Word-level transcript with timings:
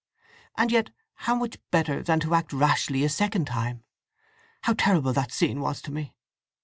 And 0.57 0.71
yet 0.71 0.89
how 1.13 1.35
much 1.35 1.59
better 1.69 2.01
than 2.01 2.19
to 2.21 2.33
act 2.33 2.51
rashly 2.53 3.03
a 3.03 3.07
second 3.07 3.45
time… 3.45 3.83
How 4.61 4.73
terrible 4.73 5.13
that 5.13 5.31
scene 5.31 5.59
was 5.61 5.79
to 5.83 5.91
me! 5.91 6.15